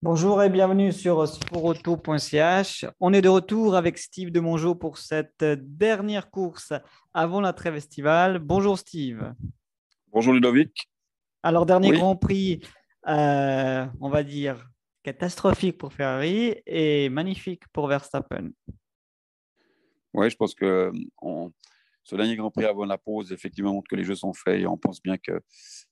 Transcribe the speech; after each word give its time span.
Bonjour 0.00 0.40
et 0.44 0.48
bienvenue 0.48 0.92
sur 0.92 1.26
sportauto.ch. 1.26 2.86
On 3.00 3.12
est 3.12 3.20
de 3.20 3.28
retour 3.28 3.74
avec 3.74 3.98
Steve 3.98 4.30
de 4.30 4.38
Mongeau 4.38 4.76
pour 4.76 4.96
cette 4.96 5.42
dernière 5.42 6.30
course 6.30 6.72
avant 7.12 7.40
la 7.40 7.52
trêve 7.52 7.74
estivale. 7.74 8.38
Bonjour 8.38 8.78
Steve. 8.78 9.34
Bonjour 10.12 10.34
Ludovic. 10.34 10.88
Alors, 11.42 11.66
dernier 11.66 11.90
Grand 11.90 12.14
Prix, 12.14 12.60
euh, 13.08 13.86
on 14.00 14.08
va 14.08 14.22
dire 14.22 14.70
catastrophique 15.02 15.78
pour 15.78 15.92
Ferrari 15.92 16.54
et 16.64 17.08
magnifique 17.08 17.66
pour 17.72 17.88
Verstappen. 17.88 18.50
Oui, 20.14 20.30
je 20.30 20.36
pense 20.36 20.54
que 20.54 20.92
ce 22.04 22.14
dernier 22.14 22.36
Grand 22.36 22.52
Prix 22.52 22.66
avant 22.66 22.84
la 22.84 22.98
pause, 22.98 23.32
effectivement, 23.32 23.72
montre 23.72 23.88
que 23.90 23.96
les 23.96 24.04
jeux 24.04 24.14
sont 24.14 24.32
faits 24.32 24.60
et 24.60 24.66
on 24.68 24.76
pense 24.76 25.02
bien 25.02 25.18
que 25.18 25.40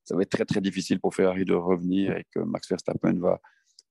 ça 0.04 0.14
va 0.14 0.22
être 0.22 0.30
très 0.30 0.44
très 0.44 0.60
difficile 0.60 1.00
pour 1.00 1.12
Ferrari 1.12 1.44
de 1.44 1.54
revenir 1.54 2.16
et 2.16 2.24
que 2.30 2.38
Max 2.38 2.68
Verstappen 2.68 3.18
va 3.18 3.40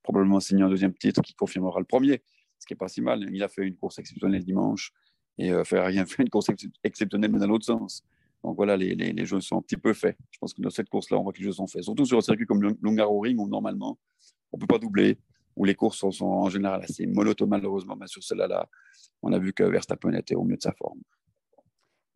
probablement 0.05 0.39
signer 0.39 0.63
un 0.63 0.69
deuxième 0.69 0.93
titre 0.93 1.21
qui 1.21 1.33
confirmera 1.33 1.79
le 1.79 1.85
premier, 1.85 2.21
ce 2.59 2.65
qui 2.65 2.73
n'est 2.73 2.77
pas 2.77 2.87
si 2.87 3.01
mal. 3.01 3.27
Il 3.31 3.43
a 3.43 3.49
fait 3.49 3.63
une 3.63 3.75
course 3.75 3.99
exceptionnelle 3.99 4.45
dimanche 4.45 4.93
et 5.37 5.51
euh, 5.51 5.63
Ferrari 5.63 5.99
a 5.99 6.05
fait 6.05 6.23
une 6.23 6.29
course 6.29 6.49
exceptionnelle, 6.83 7.31
mais 7.31 7.39
dans 7.39 7.47
l'autre 7.47 7.65
sens. 7.65 8.03
Donc 8.43 8.55
voilà, 8.55 8.77
les, 8.77 8.93
les, 8.93 9.25
jeux 9.25 9.41
sont 9.41 9.57
un 9.57 9.61
petit 9.61 9.77
peu 9.77 9.93
faits. 9.93 10.15
Je 10.29 10.37
pense 10.37 10.53
que 10.53 10.61
dans 10.61 10.69
cette 10.69 10.87
course-là, 10.89 11.17
on 11.17 11.23
voit 11.23 11.33
que 11.33 11.39
les 11.39 11.45
jeux 11.45 11.51
sont 11.51 11.67
faits. 11.67 11.83
Surtout 11.83 12.05
sur 12.05 12.19
un 12.19 12.21
circuit 12.21 12.45
comme 12.45 12.63
Ring 12.63 13.39
où 13.39 13.47
normalement, 13.47 13.97
on 14.51 14.57
ne 14.57 14.61
peut 14.61 14.67
pas 14.67 14.77
doubler, 14.77 15.17
où 15.55 15.65
les 15.65 15.73
courses 15.73 15.97
sont, 15.97 16.25
en 16.25 16.49
général 16.49 16.83
assez 16.83 17.07
monotones 17.07 17.49
malheureusement. 17.49 17.95
Mais 17.95 18.05
sur 18.07 18.23
celle-là, 18.23 18.69
on 19.23 19.33
a 19.33 19.39
vu 19.39 19.51
que 19.51 19.63
Verstappen 19.63 20.13
était 20.13 20.35
au 20.35 20.43
mieux 20.43 20.57
de 20.57 20.61
sa 20.61 20.73
forme. 20.73 20.99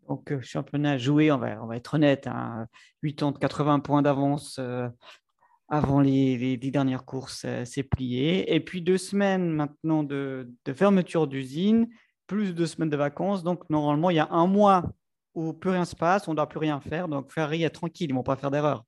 Donc, 0.07 0.31
euh, 0.31 0.41
championnat 0.41 0.97
joué, 0.97 1.31
on 1.31 1.37
va, 1.37 1.63
on 1.63 1.67
va 1.67 1.77
être 1.77 1.95
honnête, 1.95 2.27
hein, 2.27 2.67
80-80 3.03 3.81
points 3.81 4.01
d'avance 4.01 4.57
euh, 4.59 4.87
avant 5.69 6.01
les, 6.01 6.37
les, 6.37 6.71
dernières 6.71 7.05
courses, 7.05 7.43
euh, 7.45 7.63
c'est 7.63 7.83
plié. 7.83 8.53
Et 8.53 8.59
puis 8.59 8.81
deux 8.81 8.97
semaines 8.97 9.49
maintenant 9.49 10.03
de, 10.03 10.49
fermeture 10.75 11.27
d'usine, 11.27 11.87
plus 12.27 12.53
deux 12.53 12.65
semaines 12.65 12.89
de 12.89 12.97
vacances. 12.97 13.43
Donc 13.43 13.69
normalement, 13.69 14.09
il 14.09 14.15
y 14.15 14.19
a 14.19 14.29
un 14.31 14.47
mois 14.47 14.91
où 15.35 15.53
plus 15.53 15.69
rien 15.69 15.85
se 15.85 15.95
passe, 15.95 16.27
on 16.27 16.31
ne 16.31 16.37
doit 16.37 16.49
plus 16.49 16.59
rien 16.59 16.79
faire. 16.79 17.07
Donc 17.07 17.31
Ferrari 17.31 17.63
est 17.63 17.69
tranquille, 17.69 18.09
ils 18.09 18.13
ne 18.13 18.17
vont 18.17 18.23
pas 18.23 18.35
faire 18.35 18.49
d'erreur. 18.49 18.83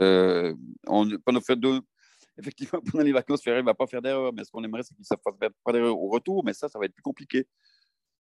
Euh, 0.00 0.54
on, 0.86 1.04
deux, 1.04 1.80
effectivement, 2.38 2.80
pendant 2.90 3.04
les 3.04 3.12
vacances, 3.12 3.42
Ferrari 3.42 3.62
ne 3.62 3.66
va 3.66 3.74
pas 3.74 3.88
faire 3.88 4.02
d'erreur. 4.02 4.32
Mais 4.32 4.44
ce 4.44 4.50
qu'on 4.52 4.62
aimerait, 4.62 4.84
c'est 4.84 4.94
qu'il 4.94 5.02
ne 5.02 5.16
fasse 5.16 5.52
pas 5.64 5.72
d'erreur 5.72 5.98
au 5.98 6.08
retour. 6.08 6.44
Mais 6.44 6.52
ça, 6.52 6.68
ça 6.68 6.78
va 6.78 6.84
être 6.84 6.94
plus 6.94 7.02
compliqué. 7.02 7.46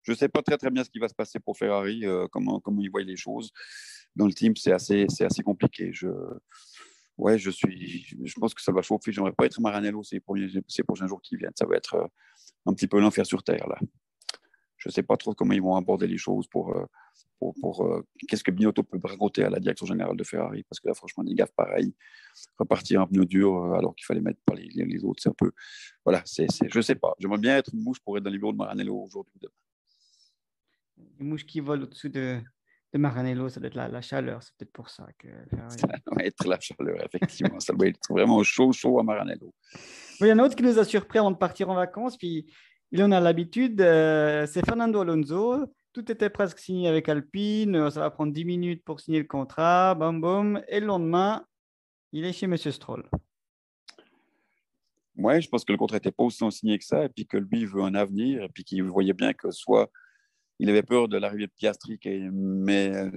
Je 0.03 0.13
ne 0.13 0.17
sais 0.17 0.29
pas 0.29 0.43
très, 0.43 0.57
très 0.57 0.71
bien 0.71 0.85
ce 0.85 0.91
qui 0.91 1.01
va 1.01 1.09
se 1.09 1.15
passer 1.15 1.41
pour 1.41 1.59
Ferrari, 1.59 2.07
euh, 2.07 2.27
comment, 2.31 2.61
comment 2.61 2.81
ils 2.81 2.91
voient 2.91 3.03
les 3.03 3.17
choses. 3.17 3.51
Dans 4.19 4.27
le 4.27 4.33
team, 4.33 4.57
c'est 4.57 4.73
assez, 4.73 5.07
assez 5.21 5.43
compliqué. 5.45 5.91
Je, 5.93 6.09
ouais, 7.17 7.39
je, 7.39 7.51
suis, 7.51 8.05
je 8.25 8.35
pense 8.35 8.53
que 8.53 8.61
ça 8.61 8.73
va 8.73 8.83
chauffer. 8.83 9.13
J'aimerais 9.13 9.33
pas 9.33 9.47
être 9.47 9.61
Maranello 9.61 10.03
ces, 10.03 10.19
prochains 10.21 11.07
jours 11.07 11.23
qui 11.23 11.37
viennent. 11.37 11.53
Ça 11.55 11.67
va 11.67 11.77
être 11.77 11.95
euh, 11.95 12.07
un 12.67 12.75
petit 12.75 12.89
peu 12.89 12.99
l'enfer 12.99 13.25
sur 13.25 13.45
Terre. 13.45 13.69
là. 13.69 13.79
Je 14.77 14.89
ne 14.89 14.93
sais 14.93 15.05
pas 15.05 15.17
trop 15.17 15.35
comment 15.35 15.53
ils 15.53 15.63
vont 15.63 15.77
aborder 15.77 16.09
les 16.09 16.19
choses 16.19 16.49
pour, 16.49 16.77
euh, 16.77 16.85
pour, 17.39 17.55
pour 17.61 18.03
qu'est-ce 18.29 18.43
que 18.43 18.51
Binotto 18.51 18.83
peut 18.83 18.99
raconter 19.05 19.45
à 19.45 19.51
la 19.51 19.61
direction 19.61 19.87
générale 19.87 20.17
de 20.17 20.25
Ferrari. 20.25 20.65
Parce 20.65 20.81
que 20.81 20.89
là, 20.89 20.95
franchement, 20.95 21.23
des 21.23 21.35
gaffes 21.35 21.55
pareilles, 21.57 21.95
repartir 22.59 23.01
un 23.01 23.07
pneu 23.07 23.25
dur 23.25 23.73
alors 23.75 23.95
qu'il 23.95 24.05
fallait 24.05 24.21
mettre 24.21 24.41
par 24.45 24.57
les, 24.57 24.69
les 24.69 25.05
autres, 25.05 25.23
c'est 25.23 25.29
un 25.29 25.37
peu. 25.39 25.53
Voilà, 26.05 26.23
c'est, 26.27 26.49
je 26.69 26.77
ne 26.77 26.83
sais 26.83 26.97
pas. 26.97 27.15
J'aimerais 27.21 27.39
bien 27.39 27.57
être 27.57 27.73
une 27.73 27.83
mouche 27.83 28.01
pour 28.01 28.17
être 28.19 28.25
dans 28.25 28.31
les 28.31 28.39
bureaux 28.39 28.53
de 28.53 28.59
Maranello 28.59 28.97
aujourd'hui 28.97 29.33
ou 29.37 29.39
demain. 29.43 29.53
Une 31.21 31.29
mouche 31.29 31.47
qui 31.47 31.61
vole 31.61 31.85
au-dessus 31.85 32.11
de, 32.11 32.41
de 32.93 32.99
Maranello, 32.99 33.49
ça 33.49 33.61
doit 33.61 33.69
être 33.69 33.75
la, 33.75 34.01
chaleur, 34.01 34.43
c'est 34.43 34.55
peut-être 34.57 34.73
pour 34.73 34.89
ça 34.89 35.07
que. 35.19 35.29
Ça 35.69 35.87
doit 36.07 36.25
être 36.25 36.47
la 36.47 36.59
chaleur, 36.59 37.05
effectivement. 37.05 37.61
ça 37.61 37.75
doit 37.75 37.89
être 37.89 38.01
vraiment 38.09 38.43
chaud, 38.43 38.73
chaud 38.73 38.99
à 38.99 39.03
Maranello. 39.03 39.53
Il 40.21 40.27
y 40.27 40.31
a 40.31 40.35
un 40.35 40.39
autre 40.39 40.57
qui 40.57 40.63
nous 40.63 40.79
a 40.79 40.85
surpris 40.85 41.19
avant 41.19 41.31
de 41.31 41.37
partir 41.37 41.69
en 41.69 41.75
vacances, 41.75 42.17
puis 42.17 42.47
il 42.91 43.03
en 43.03 43.13
a 43.13 43.21
l'habitude, 43.21 43.81
euh, 43.81 44.47
c'est 44.47 44.65
Fernando 44.65 45.01
Alonso. 45.01 45.67
Tout 45.93 46.11
était 46.11 46.31
presque 46.31 46.59
signé 46.59 46.89
avec 46.89 47.09
Alpine, 47.09 47.77
euh, 47.77 47.91
ça 47.91 48.01
va 48.01 48.11
prendre 48.11 48.33
10 48.33 48.45
minutes 48.45 48.85
pour 48.85 49.01
signer 49.01 49.19
le 49.19 49.27
contrat, 49.27 49.95
bam 49.95 50.21
bam, 50.21 50.63
et 50.69 50.81
le 50.81 50.87
lendemain, 50.87 51.45
il 52.13 52.25
est 52.25 52.33
chez 52.33 52.47
Monsieur 52.47 52.71
Stroll. 52.71 53.09
Oui, 55.17 55.43
je 55.43 55.49
pense 55.49 55.65
que 55.65 55.73
le 55.73 55.79
contrat 55.79 55.97
n'était 55.97 56.13
pas 56.13 56.23
aussi 56.25 56.45
signé 56.53 56.79
que 56.79 56.85
ça, 56.85 57.05
et 57.05 57.09
puis 57.09 57.27
que 57.27 57.37
lui 57.37 57.67
veut 57.67 57.83
un 57.83 57.95
avenir, 57.95 58.45
et 58.45 58.49
puis 58.49 58.65
qu'il 58.65 58.83
voyait 58.85 59.13
bien 59.13 59.35
que 59.35 59.51
soit 59.51 59.91
il 60.59 60.69
avait 60.71 60.83
peur 60.83 61.09
de 61.09 61.17
l'arrivée 61.17 61.47
de 61.47 61.53
Piastri, 61.53 62.01
mais 62.33 62.89
euh, 62.95 63.11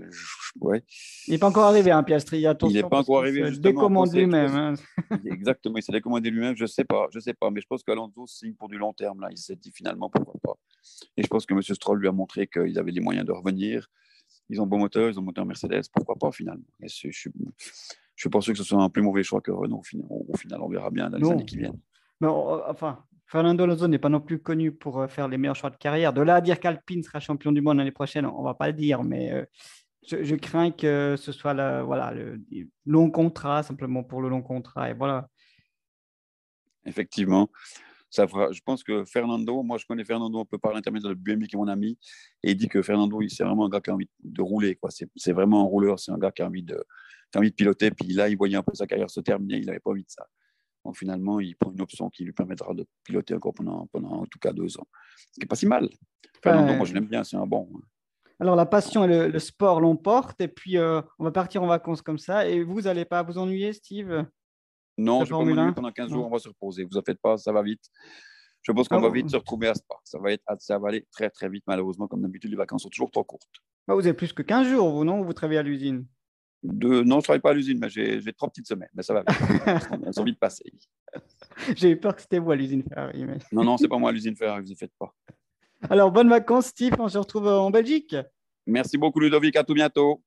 ouais. 0.59 0.83
Il 1.27 1.31
n'est 1.31 1.39
pas 1.39 1.47
encore 1.47 1.65
arrivé, 1.65 1.89
hein, 1.89 2.03
Piastri. 2.03 2.45
Attention, 2.45 2.73
il 2.79 2.83
n'est 2.83 2.89
pas 2.89 2.99
encore 2.99 3.19
arrivé. 3.19 3.41
Il 3.47 3.55
s'est 3.55 3.61
décommandé 3.61 4.19
lui-même. 4.19 4.55
Hein. 4.55 4.73
Exactement, 5.25 5.77
il 5.77 5.83
s'est 5.83 5.91
décommandé 5.91 6.29
lui-même. 6.29 6.55
Je 6.55 6.63
ne 6.63 6.67
sais 6.67 6.83
pas, 6.83 7.07
je 7.11 7.19
sais 7.19 7.33
pas, 7.33 7.49
mais 7.49 7.61
je 7.61 7.67
pense 7.67 7.83
qu'Alonso 7.83 8.27
signe 8.27 8.53
pour 8.53 8.69
du 8.69 8.77
long 8.77 8.93
terme. 8.93 9.21
Là, 9.21 9.29
il 9.31 9.37
s'est 9.37 9.55
dit 9.55 9.71
finalement 9.71 10.09
pourquoi 10.09 10.35
pas. 10.43 10.53
Et 11.17 11.23
je 11.23 11.27
pense 11.27 11.45
que 11.45 11.53
M. 11.53 11.61
Stroll 11.61 11.99
lui 11.99 12.07
a 12.07 12.11
montré 12.11 12.47
qu'ils 12.47 12.77
avaient 12.77 12.91
les 12.91 13.01
moyens 13.01 13.25
de 13.25 13.31
revenir. 13.31 13.87
Ils 14.49 14.61
ont 14.61 14.67
bon 14.67 14.77
moteur, 14.77 15.09
ils 15.09 15.17
ont 15.17 15.23
moteur 15.23 15.45
Mercedes, 15.45 15.83
pourquoi 15.93 16.15
pas 16.15 16.31
finalement. 16.31 16.63
je 16.79 17.07
ne 17.07 17.11
suis, 17.11 18.29
pas 18.29 18.41
sûr 18.41 18.53
que 18.53 18.59
ce 18.59 18.65
soit 18.65 18.81
un 18.81 18.89
plus 18.89 19.01
mauvais 19.01 19.23
choix 19.23 19.41
que 19.41 19.51
Renault. 19.51 19.79
Au 19.79 19.83
final, 19.83 20.05
au 20.09 20.37
final 20.37 20.61
on 20.61 20.69
verra 20.69 20.91
bien 20.91 21.09
dans 21.09 21.17
les 21.17 21.29
années 21.29 21.45
qui 21.45 21.57
viennent. 21.57 21.79
Mais 22.19 22.27
enfin, 22.27 23.03
Fernando 23.31 23.63
Alonso 23.63 23.87
n'est 23.87 23.97
pas 23.97 24.09
non 24.09 24.19
plus 24.19 24.39
connu 24.39 24.73
pour 24.73 24.99
euh, 24.99 25.07
faire 25.07 25.29
les 25.29 25.37
meilleurs 25.37 25.55
choix 25.55 25.69
de 25.69 25.77
carrière. 25.77 26.11
De 26.11 26.21
là 26.21 26.35
à 26.35 26.41
dire 26.41 26.59
qu'Alpine 26.59 27.01
sera 27.01 27.21
champion 27.21 27.53
du 27.53 27.61
monde 27.61 27.77
l'année 27.77 27.91
prochaine, 27.91 28.25
on 28.25 28.39
ne 28.39 28.43
va 28.43 28.55
pas 28.55 28.67
le 28.67 28.73
dire, 28.73 29.05
mais 29.05 29.31
euh, 29.31 29.45
je, 30.05 30.35
crains 30.35 30.71
que 30.71 31.15
ce 31.17 31.31
soit 31.31 31.53
le, 31.53 31.81
voilà, 31.81 32.11
le 32.11 32.41
long 32.85 33.09
contrat, 33.09 33.63
simplement 33.63 34.03
pour 34.03 34.21
le 34.21 34.27
long 34.27 34.41
contrat. 34.41 34.89
Et 34.89 34.93
voilà. 34.93 35.29
Effectivement. 36.85 37.49
Ça 38.09 38.25
je 38.27 38.59
pense 38.65 38.83
que 38.83 39.05
Fernando, 39.05 39.63
moi 39.63 39.77
je 39.77 39.85
connais 39.85 40.03
Fernando 40.03 40.41
un 40.41 40.43
peu 40.43 40.57
par 40.57 40.73
l'intermédiaire 40.73 41.11
de 41.11 41.15
BMI 41.15 41.47
qui 41.47 41.55
est 41.55 41.57
mon 41.57 41.69
ami, 41.69 41.97
et 42.43 42.51
il 42.51 42.57
dit 42.57 42.67
que 42.67 42.81
Fernando, 42.81 43.17
c'est 43.29 43.45
vraiment 43.45 43.67
un 43.67 43.69
gars 43.69 43.79
qui 43.79 43.91
a 43.91 43.93
envie 43.93 44.09
de 44.21 44.41
rouler. 44.41 44.77
C'est 45.15 45.31
vraiment 45.31 45.61
un 45.61 45.67
rouleur, 45.67 45.97
c'est 46.01 46.11
un 46.11 46.17
gars 46.17 46.31
qui 46.31 46.41
a, 46.41 46.47
envie 46.47 46.63
de, 46.63 46.83
qui 47.31 47.37
a 47.37 47.39
envie 47.39 47.51
de 47.51 47.55
piloter. 47.55 47.91
Puis 47.91 48.09
là, 48.09 48.27
il 48.27 48.35
voyait 48.35 48.57
un 48.57 48.63
peu 48.63 48.73
sa 48.73 48.87
carrière 48.87 49.09
se 49.09 49.21
terminer, 49.21 49.59
il 49.59 49.65
n'avait 49.67 49.79
pas 49.79 49.91
envie 49.91 50.03
de 50.03 50.09
ça. 50.09 50.27
Donc 50.85 50.97
finalement, 50.97 51.39
il 51.39 51.55
prend 51.55 51.71
une 51.71 51.81
option 51.81 52.09
qui 52.09 52.23
lui 52.23 52.33
permettra 52.33 52.73
de 52.73 52.85
piloter 53.03 53.35
encore 53.35 53.53
pendant, 53.53 53.87
pendant 53.91 54.21
en 54.21 54.25
tout 54.25 54.39
cas 54.39 54.51
deux 54.51 54.77
ans. 54.77 54.87
Ce 55.17 55.33
qui 55.33 55.41
n'est 55.41 55.47
pas 55.47 55.55
si 55.55 55.67
mal. 55.67 55.89
Fernando, 56.43 56.73
moi 56.73 56.85
je 56.85 56.93
l'aime 56.93 57.05
bien, 57.05 57.23
c'est 57.23 57.37
un 57.37 57.45
bon. 57.45 57.69
Hein. 57.75 57.81
Alors 58.39 58.55
la 58.55 58.65
passion 58.65 59.03
et 59.03 59.29
le, 59.29 59.39
sport 59.39 59.79
l'emportent 59.79 60.41
et 60.41 60.47
puis 60.47 60.77
euh, 60.77 60.99
on 61.19 61.23
va 61.23 61.31
partir 61.31 61.61
en 61.61 61.67
vacances 61.67 62.01
comme 62.01 62.17
ça. 62.17 62.47
Et 62.47 62.63
vous 62.63 62.81
n'allez 62.81 63.05
pas 63.05 63.21
vous 63.21 63.37
ennuyer, 63.37 63.71
Steve? 63.71 64.25
Non, 64.97 65.23
je 65.23 65.33
vais 65.33 65.55
pas 65.55 65.73
pendant 65.73 65.91
15 65.91 66.09
jours, 66.09 66.25
on 66.25 66.31
va 66.31 66.39
se 66.39 66.47
reposer. 66.47 66.83
Vous 66.83 66.97
en 66.97 67.03
faites 67.05 67.19
pas, 67.21 67.37
ça 67.37 67.51
va 67.51 67.61
vite. 67.61 67.83
Je 68.63 68.71
pense 68.71 68.87
qu'on 68.87 68.97
ah 68.97 69.01
va 69.01 69.09
vite 69.09 69.29
se 69.29 69.37
retrouver 69.37 69.67
à 69.67 69.75
Spa. 69.75 69.95
Ça 70.03 70.19
va, 70.19 70.31
être, 70.31 70.43
ça 70.59 70.77
va 70.79 70.89
aller 70.89 71.07
très 71.11 71.29
très 71.29 71.49
vite 71.49 71.63
malheureusement. 71.67 72.07
Comme 72.07 72.21
d'habitude, 72.21 72.49
les 72.49 72.57
vacances 72.57 72.83
sont 72.83 72.89
toujours 72.89 73.11
trop 73.11 73.23
courtes. 73.23 73.49
Bah, 73.87 73.93
vous 73.93 74.05
avez 74.05 74.13
plus 74.13 74.33
que 74.33 74.41
15 74.41 74.67
jours, 74.67 74.89
vous, 74.91 75.03
non? 75.03 75.23
Vous 75.23 75.33
travaillez 75.33 75.59
à 75.59 75.63
l'usine 75.63 76.05
Non, 76.63 76.91
je 76.91 77.03
ne 77.03 77.21
travaille 77.21 77.41
pas 77.41 77.51
à 77.51 77.53
l'usine, 77.53 77.79
mais 77.79 77.89
j'ai 77.89 78.33
trois 78.33 78.49
petites 78.49 78.67
semaines, 78.67 78.89
mais 78.93 79.01
ça 79.03 79.13
va 79.13 79.23
Elles 80.05 80.19
ont 80.19 80.23
vite 80.23 80.39
passé. 80.39 80.63
J'ai 81.75 81.91
eu 81.91 81.97
peur 81.97 82.15
que 82.15 82.21
c'était 82.21 82.39
vous 82.39 82.51
à 82.51 82.55
l'usine 82.55 82.83
Ferrari. 82.83 83.25
Mais... 83.25 83.39
Non, 83.51 83.63
non, 83.63 83.77
c'est 83.77 83.87
pas 83.87 83.97
moi 83.97 84.09
à 84.09 84.13
l'usine 84.13 84.35
Ferrari, 84.35 84.63
vous 84.63 84.69
ne 84.69 84.75
faites 84.75 84.93
pas. 84.99 85.13
Alors, 85.89 86.11
bonnes 86.11 86.29
vacances, 86.29 86.67
Steve. 86.67 86.93
On 86.99 87.07
se 87.07 87.17
retrouve 87.17 87.47
en 87.47 87.71
Belgique. 87.71 88.15
Merci 88.67 88.97
beaucoup, 88.97 89.19
Ludovic. 89.19 89.55
À 89.55 89.63
tout 89.63 89.73
bientôt. 89.73 90.21